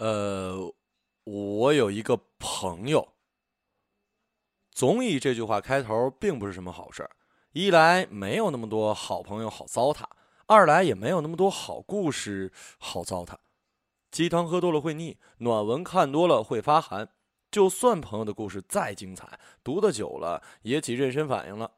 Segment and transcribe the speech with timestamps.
[0.00, 0.74] 呃，
[1.24, 3.12] 我有一个朋友。
[4.70, 7.10] 总以这句话开头，并不是什么好事儿。
[7.52, 10.04] 一来没有那么多好朋友好糟蹋，
[10.46, 13.34] 二来也没有那么多好故事好糟蹋。
[14.10, 17.10] 鸡汤喝多了会腻，暖文看多了会发寒。
[17.50, 21.72] 就算朋友的故事再精彩，读的久了也起妊娠反应了。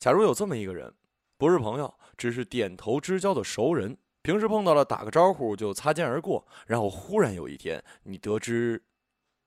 [0.00, 0.92] 假如有这么一个人，
[1.38, 3.96] 不是朋友，只是点头之交的熟人，
[4.26, 8.82] 平时碰到了打个招呼就擦肩而过，然后忽然有一天你得知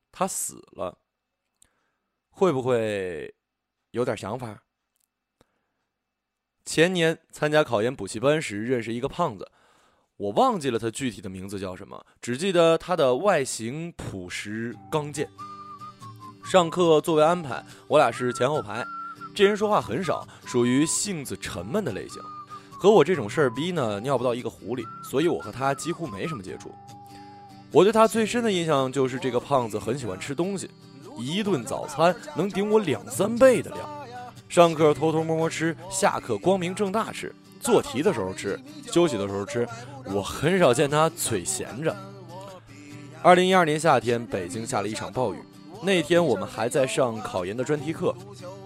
[0.09, 0.97] 他死了，
[2.29, 3.35] 会不会
[3.91, 4.63] 有点想法？
[6.63, 9.51] 前年参加考研补习班时认识一个胖子。
[10.15, 15.29] 我忘记了他具体的名字叫什么，只记得他的外形朴实刚健。
[16.45, 18.85] 上课座位安排，我俩是前后排。
[19.35, 22.21] 这人说话很少，属于性子沉闷的类型，
[22.79, 26.73] 和我这种事儿逼呢尿不到一个壶里，所以我和他几乎没什么接触。
[27.73, 30.71] 我对他最深的印象就是这个胖子很喜欢吃东西，
[31.17, 33.89] 一顿早餐能顶我两三倍的量。
[34.48, 37.35] 上课偷偷摸摸吃，下课光明正大吃。
[37.59, 38.57] 做题的时候吃，
[38.89, 39.67] 休息的时候吃，
[40.05, 41.93] 我很少见他嘴闲着。
[43.21, 45.37] 二零一二年夏天，北京下了一场暴雨。
[45.84, 48.15] 那天我们还在上考研的专题课，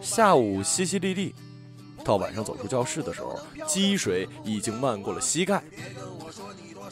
[0.01, 1.33] 下午淅淅沥沥，
[2.03, 5.61] 到晚上走出教室的时候，积水已经漫过了膝盖。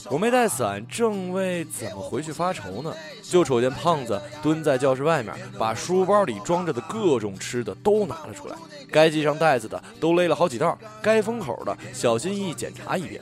[0.10, 8.56] 我没带伞，正为怎么回去发愁呢，就瞅见胖子蹲在教室外面，把书包里装着的各种吃的都拿了出来，
[8.90, 13.22] 该系上带子的都勒了好几道，该封口的小心翼翼检查一遍，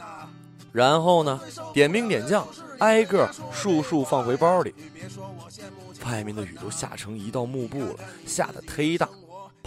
[0.71, 1.39] 然后呢，
[1.73, 4.73] 点兵点将，挨个数数放回包里。
[6.05, 9.07] 外面的雨都下成一道幕布了，下得忒大。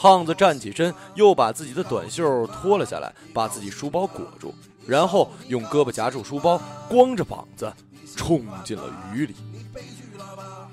[0.02, 4.52] 胖子站起身，又把自己的短袖脱了下来，把自己书包裹住。
[4.84, 7.72] 然后用胳膊夹住书包，光着膀子
[8.16, 8.82] 冲进了
[9.14, 9.36] 雨里。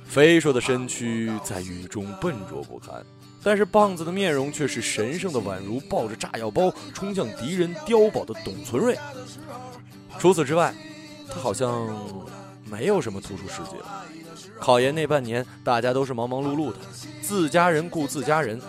[0.04, 3.06] 肥硕的身躯在雨中笨拙不堪，
[3.44, 8.98] 但是胖子的面容却是神圣的，宛如抱着炸药包冲向敌人碉堡的董存瑞。
[10.18, 10.74] 除此之外，
[11.28, 11.88] 他好像
[12.66, 14.06] 没有什么突出事迹了。
[14.60, 16.80] 考研那半年，大家都是忙忙碌碌的，
[17.22, 18.60] 自家人顾自家人。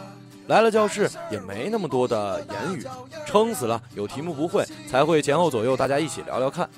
[0.50, 2.84] 来了教室也没那么多的言语，
[3.24, 6.68] 撑死了有题目不会才会前后左右大家一起聊聊看。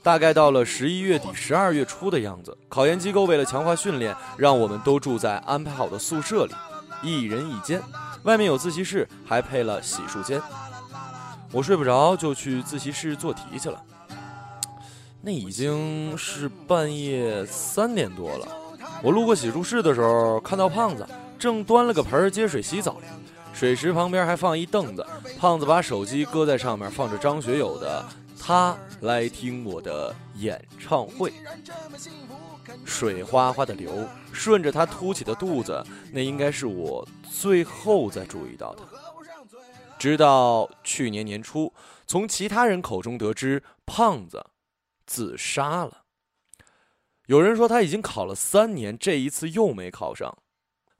[0.00, 6.54] 大概到了十一月底、十二月初的样子，考研机构为了强化训练，让我们都住在安排好的宿舍里，
[7.02, 7.82] 一人一间，
[8.22, 10.40] 外面有自习室，还配了洗漱间。
[11.50, 13.82] 我睡不着，就去自习室做题去了。
[15.20, 18.46] 那已经是半夜三点多了，
[19.02, 21.04] 我路过洗漱室的时候，看到胖子。
[21.42, 23.00] 正端了个盆接水洗澡，
[23.52, 25.04] 水池旁边还放一凳子，
[25.40, 28.00] 胖子把手机搁在上面，放着张学友的
[28.40, 31.30] 《他来听我的演唱会》，
[32.84, 38.82] 水哗哗的流，顺着他凸起的肚子，那应该是我最后再注意到的。
[39.98, 41.72] 直到去年年初，
[42.06, 44.46] 从其他人口中得知胖子
[45.06, 46.04] 自杀了。
[47.26, 50.38] 有人说他已经考了三年，这一次又没考上。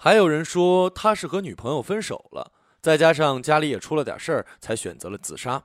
[0.05, 5.63] 还有人说他是和女朋友分手了，再加上家里也出了点事儿，才选择了自杀。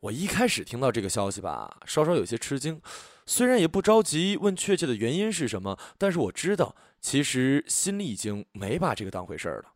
[0.00, 2.80] 我一开始听到这个消息吧，稍稍有些吃惊，
[3.26, 9.74] 虽然也不着急问确切的原因是什么，但是我知道，其实心里已经没把这个当回事儿了。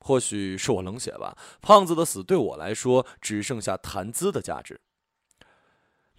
[0.00, 4.80] 或许是我冷血吧，胖子的死对我来说只剩下谈资的价值。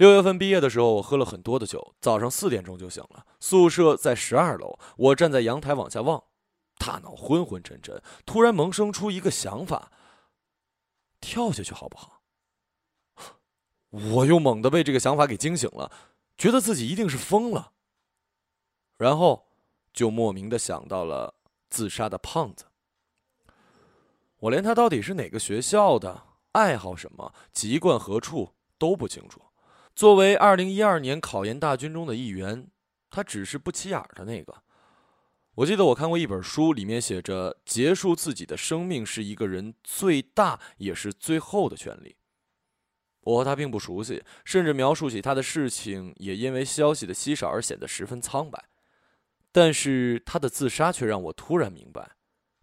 [0.03, 3.25] 六月份毕业的时候，我喝了很多的酒，早上四点钟就醒了。
[3.39, 6.21] 宿舍在十二楼，我站在阳台往下望，
[6.77, 9.93] 大脑昏昏沉沉，突然萌生出一个想法：
[11.21, 12.21] 跳下去好不好？
[13.91, 15.89] 我又猛地被这个想法给惊醒了，
[16.37, 17.71] 觉得自己一定是疯了。
[18.97, 19.47] 然后
[19.93, 21.35] 就莫名的想到了
[21.69, 22.65] 自杀的胖子。
[24.39, 29.41] 我连他到底是哪个学校的，爱好什么，籍贯何处都不清楚。
[29.95, 32.67] 作为二零一二年考研大军中的一员，
[33.09, 34.63] 他只是不起眼的那个。
[35.55, 42.15] 我记得我看过一本书，里面写着：结束自己的生命是一个人最大也是最后的权利。
[43.21, 48.65] 我和他并不熟悉，甚至描述起他的事情，也因为消息的稀少而显得十分苍白。
[49.51, 52.15] 但是他的自杀却让我突然明白，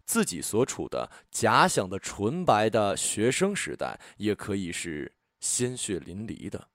[0.05, 6.67] 自己所处的假想的纯白的学生时代，也可以是鲜血淋漓的。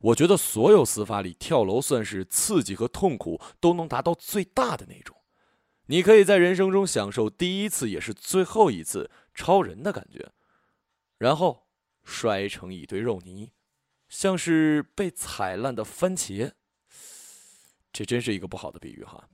[0.00, 5.16] 我觉得所有死法里，跳楼算是刺激和痛苦都能达到最大的那种。
[5.86, 10.30] 你可以在人生中享受第一次也是最后一次超人的感觉，
[11.18, 11.66] 然后
[12.04, 13.50] 摔成一堆肉泥。
[14.08, 16.52] 像是被踩烂的番茄。
[17.92, 19.28] 这真是一个不好的比喻哈。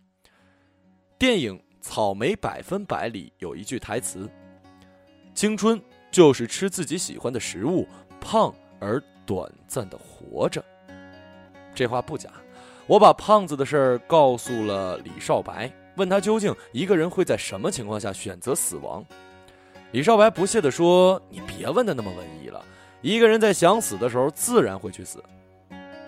[1.17, 4.28] 电影《草莓百分百》里有一句台词
[5.32, 7.87] ：“青春就是吃自己喜欢的食物，
[8.20, 10.64] 胖而短暂的活着。”
[11.74, 12.30] 这话不假。
[12.86, 19.04] 我把胖子的事儿告诉了李少白，问他究竟一个人会在什么情况下选择死亡。
[19.92, 22.62] 李少白不屑地说：“你别问的那么文艺了，
[23.00, 25.22] 一个人在想死的时候自然会去死。”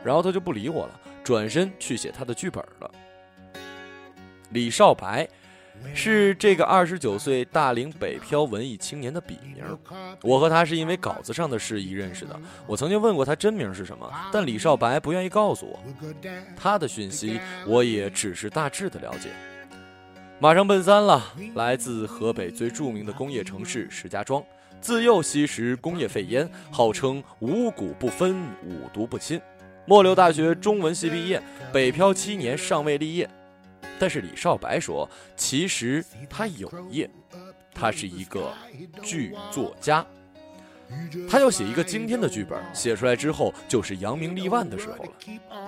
[0.04, 2.90] 然后他就不理我了，转身去写他的剧本了。
[4.50, 5.26] 李少白。
[5.94, 9.64] 是这个二十九岁大龄北漂文艺青年的笔名。
[10.23, 12.38] 我和他是因为稿子上的事宜认识的。
[12.67, 15.78] 我曾经问过他真名是什么，但李少白不愿意告诉我。
[16.56, 19.31] 他的讯息我也只是大致的了解。
[20.38, 24.43] 马上奔三了，来自河北最著名的工业城市石家庄，
[24.82, 29.40] 自幼吸食工业废烟，号称五谷不分，五毒不侵。
[29.87, 31.43] 末流大学中文系毕业，
[31.73, 33.31] 北漂七年尚未立业。
[33.98, 37.08] 但是李少白说，其实他有业，
[37.75, 38.52] 他是一个
[39.02, 40.06] 剧作家，
[41.28, 45.10] 他要写一个惊天的剧本，写出来之后就是扬名立万的时候了。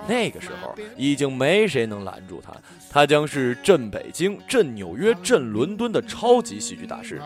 [0.07, 2.53] 那个时候已经没谁能拦住他，
[2.89, 7.21] 他将是镇北京、镇纽约、镇伦敦的超级喜剧大师，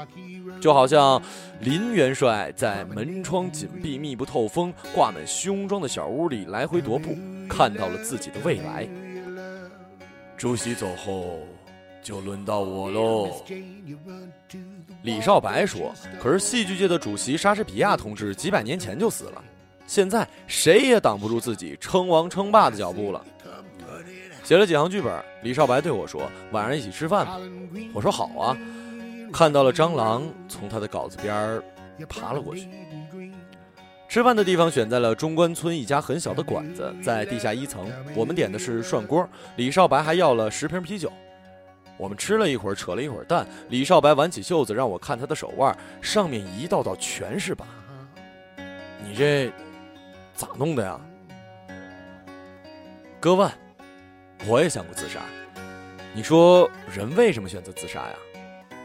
[0.59, 1.21] 就好像
[1.61, 7.15] 林元帅在门窗紧闭、密不透风、挂满胸装的小屋里来回踱步，
[7.47, 8.87] 看到了自己的未来。
[10.43, 11.39] 主席走后，
[12.01, 13.31] 就轮到我喽。
[15.01, 19.41] 李少白说：“可是戏剧界的主席莎士比亚同志几百年前就死了，
[19.87, 23.25] 现在谁也挡不住自己称王称霸的脚步了。”
[24.43, 27.39] 写了几行剧本，李少白对我说：“晚上一起吃饭吧。”
[27.95, 28.57] 我说：“好啊。”
[29.31, 31.63] 看到了蟑螂从他的稿子边儿
[32.09, 32.67] 爬了过去。
[34.13, 37.91] 吃饭的地方选在了中关村一家很小的馆子，在地下一层。
[38.13, 41.11] 我们点的是涮锅，李少白还要了十瓶啤酒。
[41.97, 43.43] 我们吃了一会儿，扯了一会儿蛋。
[43.69, 47.65] 李少白挽起袖子让我看他的手腕，上面一道道全是疤。
[49.03, 49.51] 你这
[50.35, 51.01] 咋弄的呀？
[53.19, 53.51] 割腕。
[54.45, 55.21] 我也想过自杀。
[56.13, 58.15] 你说人为什么选择自杀呀？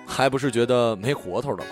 [0.06, 1.70] 还不是觉得没活头了吗？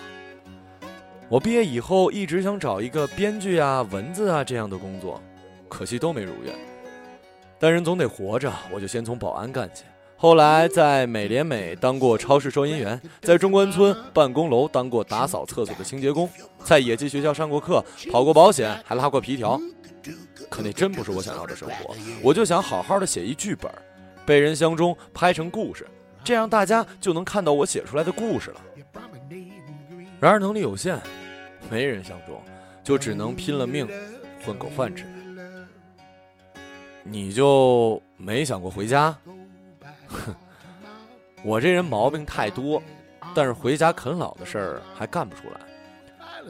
[1.28, 5.20] 我毕业以后一直想找一个编剧啊、文字啊这样的工作，
[5.68, 6.54] 可惜都没如愿。
[7.58, 9.82] 但人总得活着，我就先从保安干起。
[10.16, 16.30] 后来在美廉美当过超市收银员，在中关村办公楼当过打扫厕所的清洁工，
[16.62, 19.60] 在野鸡学校上过课，跑过保险，还拉过皮条。
[20.48, 21.92] 可那真不是我想要的生活。
[22.22, 23.68] 我就想好好的写一剧本，
[24.24, 25.84] 被人相中，拍成故事，
[26.22, 28.60] 这样大家就能看到我写出来的故事了。
[30.20, 30.98] 然而能力有限，
[31.70, 32.40] 没人相中，
[32.82, 33.86] 就只能拼了命
[34.44, 35.04] 混口饭吃。
[37.02, 39.16] 你就没想过回家？
[40.08, 40.34] 哼，
[41.44, 42.82] 我这人毛病太多，
[43.34, 45.60] 但是回家啃老的事儿还干不出来。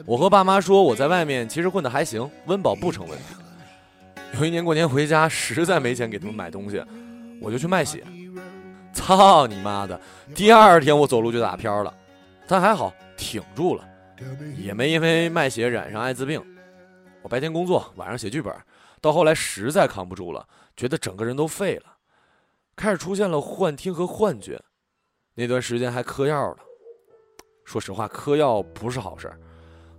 [0.05, 3.25] 我和爸妈说我在外面其实混得还行，温饱不成问题。
[4.39, 6.83] 有一年过年回家，实在没钱给他们买东西，
[7.41, 8.03] 我就去卖血。
[8.93, 9.99] 操你妈的！
[10.33, 11.93] 第二天我走路就打飘了，
[12.47, 12.93] 但还好。
[13.17, 13.83] 挺住了，
[14.55, 16.41] 也没因为卖血染上艾滋病。
[17.23, 18.55] 我白天工作，晚上写剧本，
[19.01, 20.47] 到后来实在扛不住了，
[20.77, 21.97] 觉得整个人都废了，
[22.75, 24.61] 开始出现了幻听和幻觉。
[25.33, 26.57] 那段时间还嗑药了。
[27.65, 29.29] 说实话，嗑药不是好事。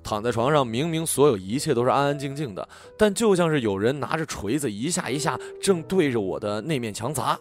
[0.03, 7.39] 躺在床上，明明所有一切都是安安静静的，但就像是有人拿着锤子一下一下正对着我的那面墙砸，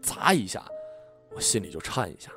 [0.00, 0.64] 砸一下，
[1.34, 2.30] 我心里就颤一下。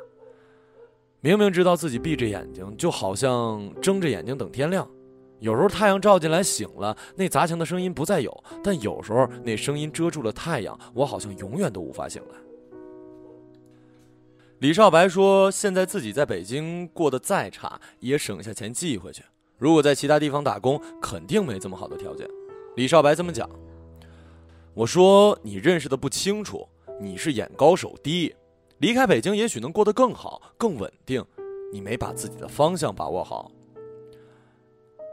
[1.24, 4.86] 明明知道自己闭着眼睛，就好像睁着眼睛等天亮。
[5.40, 8.30] 有时候太阳照进来，醒了，那砸墙的声音不再有；
[8.62, 12.36] 但有时候那声音遮住了太阳，我好像永远都无法醒来。
[14.60, 19.24] 李少白说：“现在自己在北京过得再差，也省下钱寄回去。
[19.58, 22.28] 如果在其他地方打工，肯定没这么好的条件。”
[22.76, 23.50] 李少白这么讲。
[24.74, 26.68] 我说：“你认识的不清楚，
[27.00, 28.36] 你是眼高手低。”
[28.84, 31.24] 离开北京，也许能过得更好、更稳定。
[31.72, 33.50] 你没把自己的方向把握好。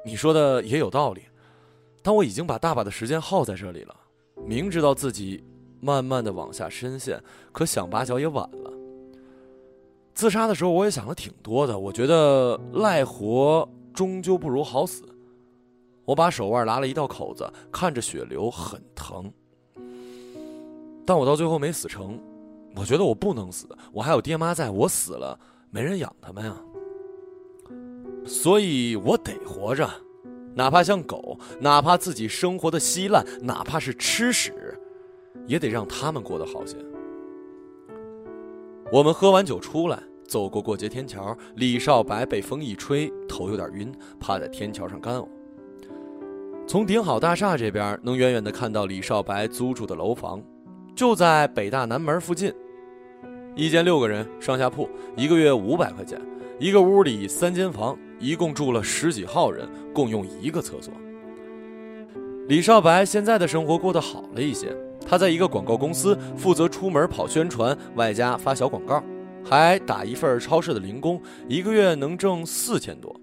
[0.05, 1.23] 你说的也有道理，
[2.03, 3.95] 但我已经把大把的时间耗在这里了，
[4.45, 5.45] 明知道自己
[5.81, 7.23] 慢慢的往下深陷，
[7.53, 8.73] 可想拔脚也晚了。
[10.15, 11.79] 自杀的时候，我也想了挺多的。
[11.79, 15.05] 我觉得赖活终究不如好死。
[16.05, 19.33] 我把手腕拉了一道口子，看着血流，很疼。
[21.07, 22.19] 但我到最后没死成。
[22.77, 25.39] 我觉得我不能死，我还有爹妈在，我死了
[25.71, 26.57] 没人养他们呀，
[28.25, 29.89] 所以我得活着，
[30.55, 34.53] 哪怕像狗，哪怕自己生活的稀烂，哪怕是吃屎，
[35.47, 36.77] 也得让他们过得好些。
[38.93, 45.29] 我们喝完酒出来，走过过街天桥，李少白被风一吹，头有点晕，趴在天桥上干呕。
[46.67, 50.41] 从顶好大厦这边，能远远的看到李少白租住的楼房，
[50.95, 52.53] 就在北大南门附近，
[53.55, 56.21] 一间六个人上下铺，一个月五百块钱，
[56.59, 60.93] 一个屋里三间房，一共住了十几号人，共用一个厕所。
[62.49, 64.77] 李少白现在的生活过得好了一些。
[65.07, 69.03] 他在一个广告公司负责出门跑宣传，外加发小广告，
[69.45, 73.15] 还打一份超市的零工，一个月能挣四千多。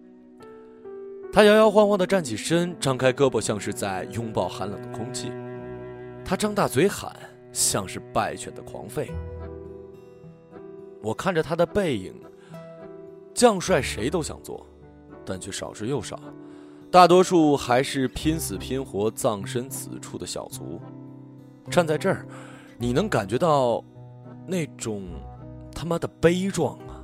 [1.32, 5.32] 他摇摇晃晃地站起身，张开胳膊，像是在拥抱寒冷的空气。
[6.26, 7.16] 他张大嘴喊，
[7.58, 9.10] 像是败犬的狂吠。
[11.02, 12.14] 我看着他的背影，
[13.34, 14.64] 将帅谁都想做，
[15.26, 16.20] 但却少之又少，
[16.92, 20.80] 大多数还是拼死拼活葬身此处的小卒。
[21.72, 22.28] 站在这儿，
[22.78, 23.84] 你能感觉到
[24.46, 25.08] 那种
[25.74, 27.02] 他妈的悲壮啊！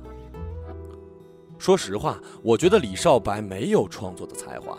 [1.58, 4.78] 说实话，我觉得李少白没有创作的才华，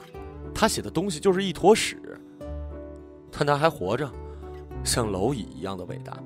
[0.54, 2.02] 他写的东西就是一坨屎。
[3.30, 4.10] 但他还活着，
[4.84, 6.18] 像蝼蚁一样的伟大。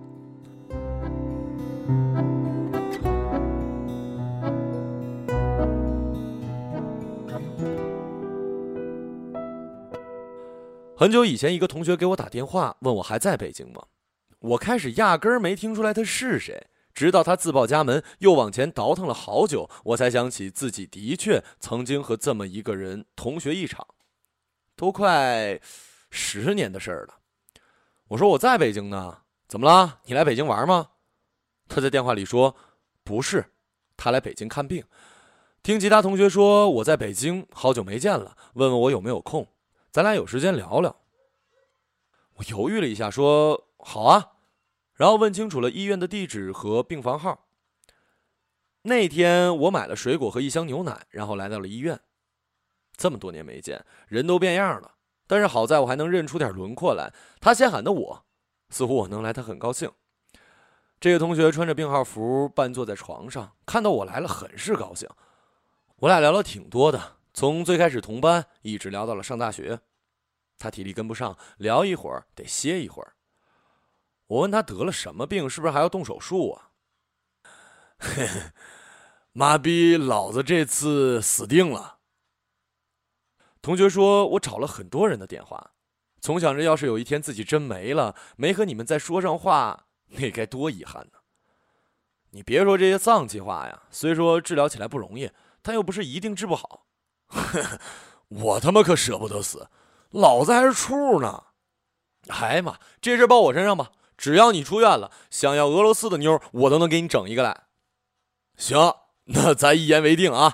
[10.95, 13.83] 很久以前，一个同学给我打电话，问我还在北京吗？
[14.39, 23.87] 我开始压根儿没听出来他是谁，直到他自报家门，又往前倒腾了好久，我才想起自己的确曾经和这么一个人同学一场，
[24.75, 25.61] 都快
[26.09, 27.19] 十年的事儿了。
[28.09, 29.99] 我说我在北京呢，怎么了？
[30.05, 30.89] 你来北京玩吗？
[31.67, 32.55] 他在电话里说，
[33.03, 33.53] 不是，
[33.95, 34.83] 他来北京看病。
[35.61, 39.47] 听其他同学说我在北京，好久没见了，问问我有没有空。
[39.91, 40.95] 咱俩有时间聊聊。
[42.33, 44.31] 我犹豫了一下，说：“好啊。”
[44.95, 47.47] 然后问清楚了医院的地址和病房号。
[48.81, 51.99] 那天我买了水果和一箱牛奶，然后来到了医院。
[52.97, 54.95] 这么多年没见，人都变样了，
[55.29, 57.13] 但是好在我还能认出点轮廓来。
[57.39, 58.25] 他先喊的我，
[58.71, 59.91] 似乎我能来，他很高兴。
[60.99, 65.07] 这个同学穿着病号服，半坐在床上，看到我来了，很是高兴。
[65.97, 67.17] 我俩聊了挺多的。
[67.31, 69.81] 从最开始同班，一直聊到了上大学，
[70.57, 73.13] 他体力跟不上，聊一会儿得歇一会儿。
[74.25, 76.71] 我问他得了什么病，是不是还要动手术啊？
[77.99, 78.51] 嘿嘿，
[79.31, 81.98] 妈逼，老子这次死定了。
[83.61, 85.71] 同学说，我找了很多人的电话，
[86.21, 91.19] 总想着要是有一天自己真没了，没和你们再说上话，那该多遗憾呢。
[92.31, 96.85] 你别说这些丧气话呀，虽说治疗起来不容易，但又不是一定治不好。
[98.29, 99.69] 我他妈可舍不得死，
[100.11, 101.45] 老子还是处呢！
[102.27, 107.63] 哎呀妈，这事报我身上吧，只要你出院了，想要俄罗斯的妞，我都能给你整一个来。
[108.55, 108.93] 行，
[109.25, 110.53] 那咱一言为定啊。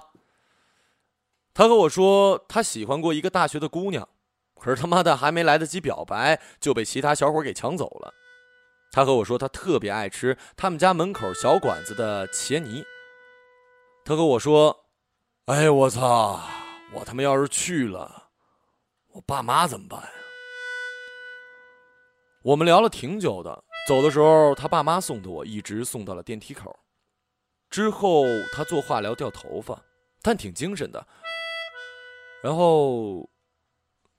[1.58, 4.10] 他和我说，他喜欢过一个大学的姑娘，
[4.56, 8.14] 可是他妈的还没来得及表白，就被其他小伙给抢走了。
[8.92, 12.84] 他和我说，他特别爱吃他们家门口小馆子的茄泥。
[14.04, 14.86] 他和我说，
[15.46, 16.42] 哎，我操！
[16.94, 18.30] 我他妈要是去了，
[19.14, 20.10] 我爸妈怎么办呀？
[22.44, 26.78] 我们聊了挺久的，走的时候他爸妈送的我，一直送到了电梯口。
[27.70, 29.82] 之后他做化疗掉头发，
[30.22, 31.08] 但挺精神的。
[32.46, 33.28] 然后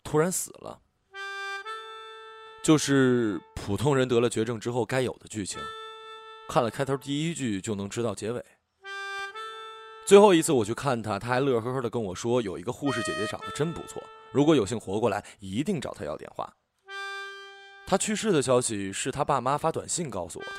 [0.02, 0.80] 突然死了，
[2.61, 5.61] 就是普通人得了绝症之后该有的剧情。
[6.49, 8.45] 看了开头第一句就能知道结尾。
[10.04, 14.02] 最后一次我去看他，他还乐呵呵的跟我说：“有一个护士姐姐长得真不错，
[14.33, 16.52] 如果有幸活过来，一定找她要电话。”
[17.87, 20.52] 他去世的消息是他爸妈发短信告诉我的。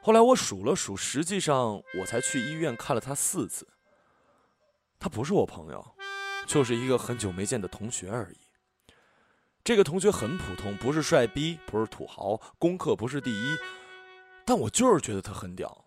[0.00, 3.66] 后来我数了数，实际上我才去医院看了他四次。
[5.00, 5.94] 他不是我朋友，
[6.50, 8.36] 就是一个很久没见的同学而已。
[9.62, 13.56] 这个同学很普通，不是帅逼，不是土豪，功课不是第一，
[14.44, 15.84] 但我就是觉得他很屌。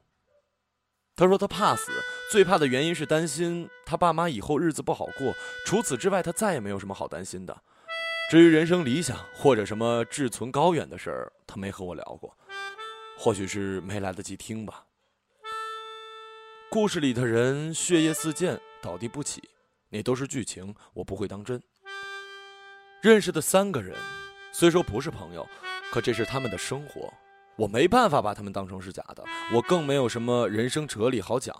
[1.17, 1.91] 他说他怕死，
[2.31, 5.33] 最怕的原因是担心他爸妈以后日子不好过。
[5.65, 7.61] 除此之外，他再也没有什么好担心的。
[8.31, 12.33] 至于人生理想或者什么志存高远的事儿，他没和我聊过，
[13.17, 14.85] 或许是没来得及听吧。
[16.69, 19.43] 故事里的人血液四溅，倒地不起，
[19.93, 21.61] 那都是剧情，我不会当真。
[22.99, 23.95] 认识的三个人，
[24.51, 25.47] 虽说不是朋友，
[25.91, 27.13] 可这是他们的生活。
[27.55, 29.23] 我没办法把他们当成是假的，
[29.53, 31.55] 我更没有什么人生哲理好讲，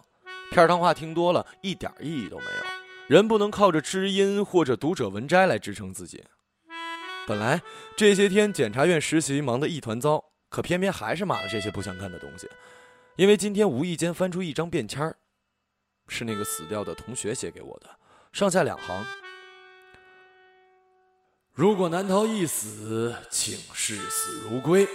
[0.50, 2.63] 片儿汤话听多了一点意义都没有。
[3.08, 6.24] 人不能靠着知音或者读者文摘来支撑自己。
[7.28, 7.62] 本来
[7.96, 12.50] 这些天检察院实习忙得一团糟，可偏偏还是码了这些不想看的东西。
[13.16, 15.18] 因为今天无意间翻出一张便签儿，
[16.08, 17.88] 是那个死掉的同学写给我的，
[18.34, 19.06] 上下两行：
[21.54, 24.88] 如果难逃一死，请视死如归；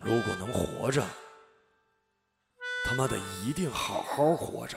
[0.00, 1.06] 如果能活着，
[2.84, 4.76] 他妈的一定好好活着。